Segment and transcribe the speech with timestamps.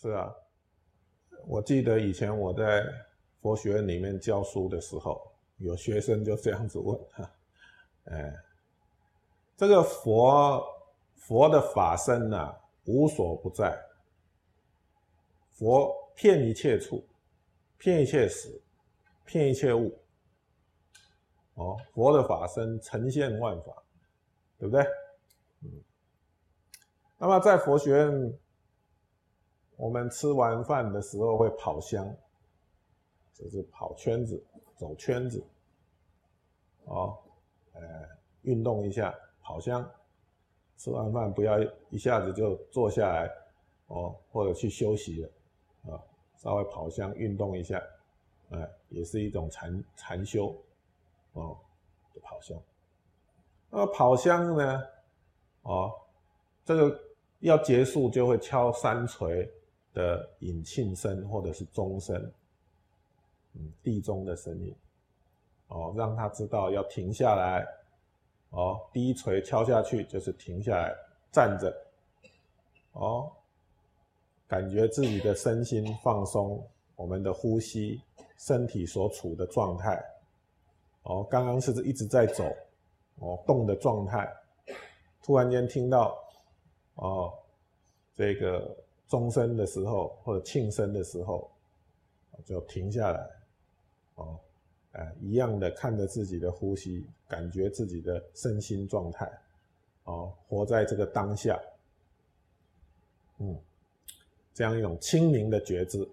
[0.00, 0.34] 是啊，
[1.46, 2.82] 我记得以前我在
[3.42, 7.30] 佛学院里面教书的时候，有学生就这样子问哈，
[8.04, 8.34] 哎，
[9.58, 10.64] 这个佛
[11.16, 12.56] 佛的法身呐，
[12.86, 13.78] 无所不在，
[15.50, 17.06] 佛遍一切处，
[17.76, 18.58] 遍一切时，
[19.26, 19.94] 遍一切物。
[21.56, 23.82] 哦，佛的法身呈现万法，
[24.58, 24.82] 对不对？
[25.60, 25.70] 嗯。
[27.18, 28.38] 那么在佛学院，
[29.80, 32.06] 我们吃完饭的时候会跑香，
[33.32, 34.44] 就是跑圈子、
[34.76, 35.42] 走圈子。
[36.84, 37.16] 哦，
[37.72, 37.80] 呃，
[38.42, 39.90] 运动一下，跑香。
[40.76, 41.58] 吃完饭不要
[41.88, 43.30] 一下子就坐下来，
[43.86, 45.30] 哦，或者去休息了，
[45.94, 46.02] 啊，
[46.36, 47.82] 稍微跑香运动一下，
[48.50, 50.54] 哎，也是一种禅禅修。
[51.32, 51.56] 哦，
[52.20, 52.60] 跑香，
[53.70, 54.82] 那跑香呢？
[55.62, 55.90] 哦，
[56.66, 57.00] 这个
[57.38, 59.50] 要结束就会敲三锤
[59.92, 62.32] 的引磬声或者是钟声，
[63.54, 64.74] 嗯，地钟的声音，
[65.68, 67.66] 哦，让他知道要停下来，
[68.50, 70.94] 哦，第一锤敲下去就是停下来
[71.32, 71.74] 站着，
[72.92, 73.30] 哦，
[74.46, 76.64] 感觉自己的身心放松，
[76.96, 78.00] 我们的呼吸，
[78.36, 80.02] 身体所处的状态。
[81.02, 82.44] 哦，刚刚是一直在走，
[83.20, 84.30] 哦，动的状态，
[85.22, 86.22] 突然间听到，
[86.96, 87.32] 哦，
[88.14, 88.76] 这个
[89.10, 91.50] 钟声的时候或者庆声的时候，
[92.46, 93.30] 就停下来，
[94.14, 94.38] 哦，
[94.92, 99.30] 哎，一样的看着自己的呼吸，感觉自己的身心状态，
[100.04, 101.60] 哦，活在这个当下，
[103.38, 103.60] 嗯，
[104.54, 106.08] 这样一种清明的觉知。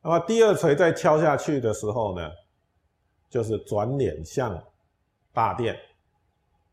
[0.00, 2.30] 那么第二锤再敲下去的时候呢？
[3.28, 4.62] 就是转脸向
[5.32, 5.74] 大殿，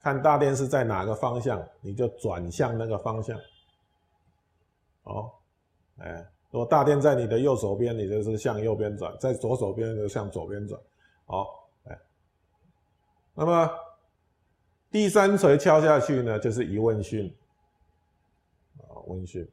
[0.00, 3.38] 看大殿是在哪个方向，你就转向那个方向。
[5.06, 5.32] 哦，
[5.98, 10.80] 哎，如果大殿在你的右手边，你就是向右边转；在左手边就向左边转。
[11.26, 11.46] 哦，
[11.84, 11.98] 哎，
[13.34, 13.70] 那么
[14.90, 17.32] 第三锤敲下去呢，就是疑问讯，
[18.78, 19.48] 啊，问讯，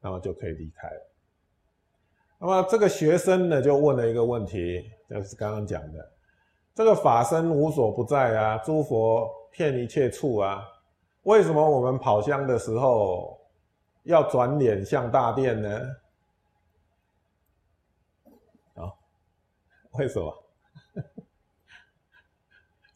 [0.00, 1.10] 那么就可以离开了。
[2.38, 6.12] 那么这个学生呢，就问了一个问题，就是刚刚讲的，
[6.72, 10.62] 这个法身无所不在啊，诸佛遍一切处啊，
[11.24, 13.38] 为什么我们跑香的时候
[14.04, 15.96] 要转脸向大殿呢？
[18.74, 18.92] 啊，
[19.92, 20.44] 为什么？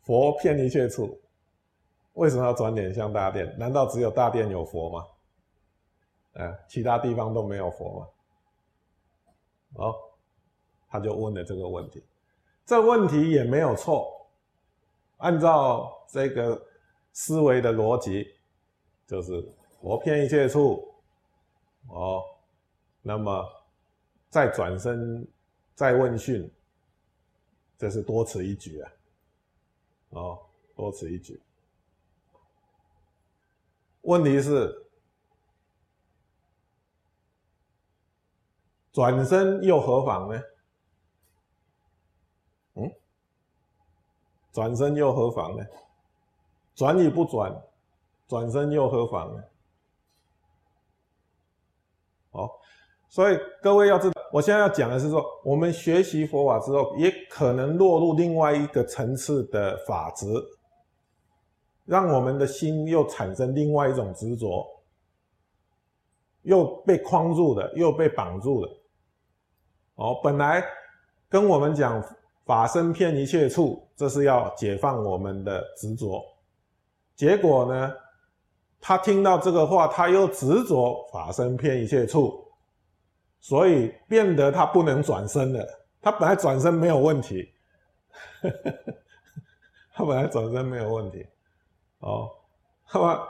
[0.04, 1.18] 佛遍一切处，
[2.14, 3.54] 为什么要转脸向大殿？
[3.58, 5.06] 难道只有大殿有佛吗？
[6.34, 8.08] 啊，其他地方都没有佛吗？
[9.74, 9.94] 哦，
[10.88, 12.04] 他就问了这个问题，
[12.66, 14.26] 这问题也没有错。
[15.16, 16.60] 按照这个
[17.12, 18.26] 思维的逻辑，
[19.06, 19.46] 就是
[19.80, 20.94] 我偏一切处，
[21.88, 22.22] 哦，
[23.02, 23.44] 那么
[24.28, 25.26] 再转身
[25.74, 26.50] 再问讯，
[27.76, 28.92] 这是多此一举啊，
[30.10, 30.38] 哦，
[30.74, 31.42] 多此一举。
[34.02, 34.84] 问题是。
[38.90, 40.42] 转身又何妨呢？
[42.74, 42.90] 嗯，
[44.50, 45.64] 转身又何妨呢？
[46.78, 47.52] 转与不转，
[48.28, 49.42] 转身又何妨呢？
[52.30, 52.48] 好，
[53.08, 60.26] 所以各位要知道，我现在要讲的是说，我们学习佛法之后，也可能落入另外一个层次的法执，
[61.84, 64.64] 让我们的心又产生另外一种执着，
[66.42, 68.70] 又被框住了，又被绑住了。
[69.96, 70.62] 哦，本来
[71.28, 72.00] 跟我们讲
[72.44, 76.24] 法身遍一切处，这是要解放我们的执着。
[77.18, 77.92] 结果呢，
[78.80, 82.46] 他听到这个话，他又执着法身偏一切处，
[83.40, 85.66] 所以变得他不能转身了。
[86.00, 87.52] 他本来转身没有问题，
[89.92, 91.26] 他本来转身没有问题。
[91.98, 92.30] 哦，
[92.94, 93.28] 那么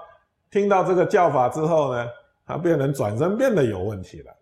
[0.50, 2.06] 听到这个教法之后呢，
[2.44, 4.37] 他变成转身变得有问题了。